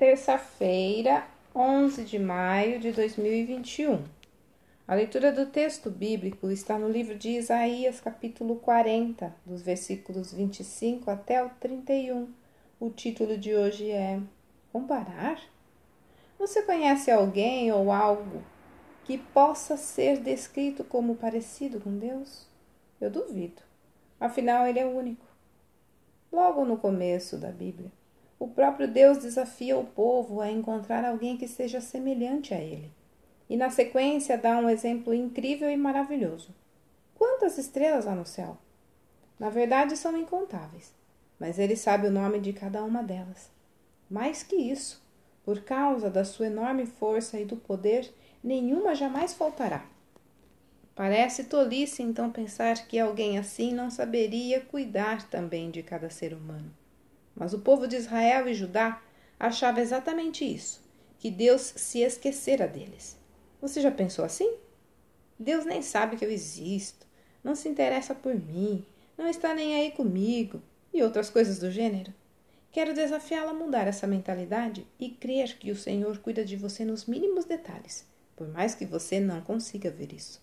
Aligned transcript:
terça-feira, 0.00 1.26
11 1.54 2.04
de 2.04 2.18
maio 2.18 2.80
de 2.80 2.90
2021. 2.90 4.02
A 4.88 4.94
leitura 4.94 5.30
do 5.30 5.44
texto 5.44 5.90
bíblico 5.90 6.50
está 6.50 6.78
no 6.78 6.88
livro 6.88 7.14
de 7.14 7.28
Isaías, 7.28 8.00
capítulo 8.00 8.56
40, 8.56 9.30
dos 9.44 9.60
versículos 9.60 10.32
25 10.32 11.10
até 11.10 11.44
o 11.44 11.50
31. 11.60 12.30
O 12.80 12.88
título 12.88 13.36
de 13.36 13.54
hoje 13.54 13.90
é 13.90 14.18
Comparar? 14.72 15.38
Você 16.38 16.62
conhece 16.62 17.10
alguém 17.10 17.70
ou 17.70 17.92
algo 17.92 18.42
que 19.04 19.18
possa 19.18 19.76
ser 19.76 20.18
descrito 20.20 20.82
como 20.82 21.14
parecido 21.16 21.78
com 21.78 21.98
Deus? 21.98 22.46
Eu 22.98 23.10
duvido. 23.10 23.60
Afinal, 24.18 24.66
ele 24.66 24.78
é 24.78 24.86
único. 24.86 25.26
Logo 26.32 26.64
no 26.64 26.78
começo 26.78 27.36
da 27.36 27.50
Bíblia, 27.50 27.92
o 28.40 28.48
próprio 28.48 28.88
Deus 28.88 29.18
desafia 29.18 29.76
o 29.76 29.84
povo 29.84 30.40
a 30.40 30.50
encontrar 30.50 31.04
alguém 31.04 31.36
que 31.36 31.46
seja 31.46 31.78
semelhante 31.78 32.54
a 32.54 32.58
ele. 32.58 32.90
E 33.50 33.54
na 33.54 33.68
sequência 33.68 34.38
dá 34.38 34.56
um 34.56 34.70
exemplo 34.70 35.12
incrível 35.12 35.70
e 35.70 35.76
maravilhoso. 35.76 36.54
Quantas 37.14 37.58
estrelas 37.58 38.06
há 38.06 38.14
no 38.14 38.24
céu? 38.24 38.56
Na 39.38 39.50
verdade, 39.50 39.94
são 39.94 40.16
incontáveis, 40.16 40.94
mas 41.38 41.58
ele 41.58 41.76
sabe 41.76 42.06
o 42.06 42.10
nome 42.10 42.40
de 42.40 42.54
cada 42.54 42.82
uma 42.82 43.02
delas. 43.02 43.50
Mais 44.08 44.42
que 44.42 44.56
isso, 44.56 45.04
por 45.44 45.60
causa 45.60 46.08
da 46.08 46.24
sua 46.24 46.46
enorme 46.46 46.86
força 46.86 47.38
e 47.38 47.44
do 47.44 47.56
poder, 47.56 48.10
nenhuma 48.42 48.94
jamais 48.94 49.34
faltará. 49.34 49.84
Parece 50.94 51.44
tolice 51.44 52.02
então 52.02 52.30
pensar 52.30 52.86
que 52.86 52.98
alguém 52.98 53.38
assim 53.38 53.74
não 53.74 53.90
saberia 53.90 54.62
cuidar 54.62 55.28
também 55.28 55.70
de 55.70 55.82
cada 55.82 56.08
ser 56.08 56.32
humano. 56.32 56.74
Mas 57.40 57.54
o 57.54 57.58
povo 57.58 57.88
de 57.88 57.96
Israel 57.96 58.46
e 58.46 58.52
Judá 58.52 59.00
achava 59.38 59.80
exatamente 59.80 60.44
isso, 60.44 60.82
que 61.18 61.30
Deus 61.30 61.72
se 61.74 62.00
esquecera 62.00 62.68
deles. 62.68 63.16
Você 63.62 63.80
já 63.80 63.90
pensou 63.90 64.26
assim? 64.26 64.58
Deus 65.38 65.64
nem 65.64 65.80
sabe 65.80 66.18
que 66.18 66.24
eu 66.24 66.30
existo, 66.30 67.06
não 67.42 67.54
se 67.54 67.66
interessa 67.66 68.14
por 68.14 68.34
mim, 68.34 68.84
não 69.16 69.26
está 69.26 69.54
nem 69.54 69.74
aí 69.74 69.90
comigo 69.90 70.60
e 70.92 71.02
outras 71.02 71.30
coisas 71.30 71.58
do 71.58 71.70
gênero. 71.70 72.12
Quero 72.70 72.92
desafiá-la 72.92 73.52
a 73.52 73.54
mudar 73.54 73.86
essa 73.86 74.06
mentalidade 74.06 74.86
e 74.98 75.08
crer 75.08 75.56
que 75.56 75.70
o 75.70 75.76
Senhor 75.76 76.18
cuida 76.18 76.44
de 76.44 76.56
você 76.56 76.84
nos 76.84 77.06
mínimos 77.06 77.46
detalhes, 77.46 78.04
por 78.36 78.48
mais 78.48 78.74
que 78.74 78.84
você 78.84 79.18
não 79.18 79.40
consiga 79.40 79.90
ver 79.90 80.12
isso. 80.12 80.42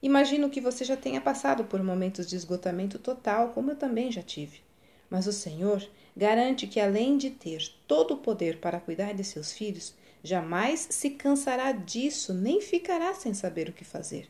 Imagino 0.00 0.48
que 0.48 0.62
você 0.62 0.86
já 0.86 0.96
tenha 0.96 1.20
passado 1.20 1.64
por 1.64 1.82
momentos 1.82 2.26
de 2.26 2.34
esgotamento 2.34 2.98
total, 2.98 3.50
como 3.50 3.72
eu 3.72 3.76
também 3.76 4.10
já 4.10 4.22
tive. 4.22 4.63
Mas 5.08 5.26
o 5.26 5.32
Senhor 5.32 5.86
garante 6.16 6.66
que, 6.66 6.80
além 6.80 7.16
de 7.16 7.30
ter 7.30 7.72
todo 7.86 8.14
o 8.14 8.18
poder 8.18 8.58
para 8.60 8.80
cuidar 8.80 9.12
de 9.14 9.24
seus 9.24 9.52
filhos, 9.52 9.94
jamais 10.22 10.86
se 10.90 11.10
cansará 11.10 11.72
disso 11.72 12.32
nem 12.32 12.60
ficará 12.60 13.14
sem 13.14 13.34
saber 13.34 13.68
o 13.68 13.72
que 13.72 13.84
fazer. 13.84 14.28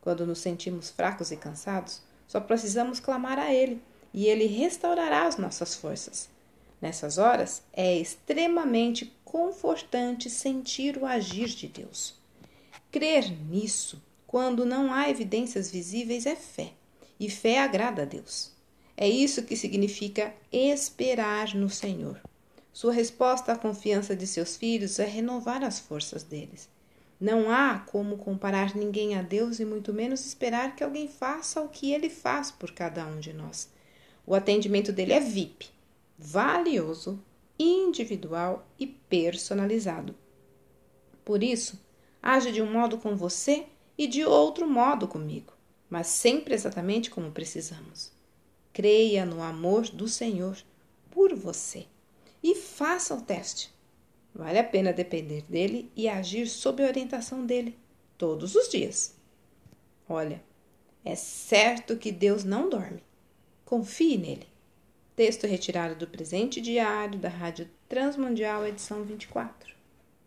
Quando 0.00 0.26
nos 0.26 0.38
sentimos 0.38 0.90
fracos 0.90 1.30
e 1.30 1.36
cansados, 1.36 2.02
só 2.26 2.40
precisamos 2.40 3.00
clamar 3.00 3.38
a 3.38 3.52
Ele 3.52 3.80
e 4.12 4.26
Ele 4.26 4.46
restaurará 4.46 5.26
as 5.26 5.36
nossas 5.36 5.74
forças. 5.74 6.28
Nessas 6.80 7.18
horas, 7.18 7.62
é 7.72 7.96
extremamente 7.96 9.12
confortante 9.24 10.30
sentir 10.30 10.96
o 10.96 11.04
agir 11.04 11.48
de 11.48 11.66
Deus. 11.66 12.14
Crer 12.90 13.30
nisso, 13.30 14.02
quando 14.26 14.64
não 14.64 14.92
há 14.92 15.10
evidências 15.10 15.70
visíveis, 15.70 16.24
é 16.24 16.36
fé, 16.36 16.72
e 17.18 17.28
fé 17.28 17.58
agrada 17.58 18.02
a 18.02 18.04
Deus. 18.04 18.52
É 19.00 19.08
isso 19.08 19.44
que 19.44 19.54
significa 19.54 20.34
esperar 20.50 21.54
no 21.54 21.70
Senhor. 21.70 22.20
Sua 22.72 22.92
resposta 22.92 23.52
à 23.52 23.56
confiança 23.56 24.16
de 24.16 24.26
seus 24.26 24.56
filhos 24.56 24.98
é 24.98 25.04
renovar 25.04 25.62
as 25.62 25.78
forças 25.78 26.24
deles. 26.24 26.68
Não 27.20 27.48
há 27.48 27.78
como 27.78 28.18
comparar 28.18 28.74
ninguém 28.74 29.14
a 29.14 29.22
Deus 29.22 29.60
e 29.60 29.64
muito 29.64 29.92
menos 29.94 30.26
esperar 30.26 30.74
que 30.74 30.82
alguém 30.82 31.06
faça 31.06 31.62
o 31.62 31.68
que 31.68 31.92
ele 31.92 32.10
faz 32.10 32.50
por 32.50 32.72
cada 32.72 33.06
um 33.06 33.20
de 33.20 33.32
nós. 33.32 33.70
O 34.26 34.34
atendimento 34.34 34.90
dele 34.90 35.12
é 35.12 35.20
VIP, 35.20 35.70
valioso, 36.18 37.22
individual 37.56 38.66
e 38.80 38.84
personalizado. 38.84 40.12
Por 41.24 41.44
isso, 41.44 41.80
age 42.20 42.50
de 42.50 42.60
um 42.60 42.72
modo 42.72 42.98
com 42.98 43.14
você 43.14 43.66
e 43.96 44.08
de 44.08 44.24
outro 44.24 44.68
modo 44.68 45.06
comigo, 45.06 45.52
mas 45.88 46.08
sempre 46.08 46.52
exatamente 46.52 47.10
como 47.10 47.30
precisamos. 47.30 48.17
Creia 48.78 49.26
no 49.26 49.42
amor 49.42 49.88
do 49.88 50.06
Senhor 50.06 50.56
por 51.10 51.34
você 51.34 51.86
e 52.40 52.54
faça 52.54 53.12
o 53.12 53.20
teste. 53.20 53.74
Vale 54.32 54.56
a 54.56 54.62
pena 54.62 54.92
depender 54.92 55.42
dele 55.48 55.90
e 55.96 56.08
agir 56.08 56.46
sob 56.46 56.84
a 56.84 56.86
orientação 56.86 57.44
dele 57.44 57.76
todos 58.16 58.54
os 58.54 58.68
dias. 58.68 59.16
Olha, 60.08 60.40
é 61.04 61.16
certo 61.16 61.96
que 61.96 62.12
Deus 62.12 62.44
não 62.44 62.70
dorme. 62.70 63.02
Confie 63.64 64.16
nele. 64.16 64.46
Texto 65.16 65.48
retirado 65.48 65.96
do 65.96 66.06
presente 66.06 66.60
diário 66.60 67.18
da 67.18 67.28
Rádio 67.28 67.68
Transmundial, 67.88 68.64
edição 68.64 69.02
24. 69.02 69.77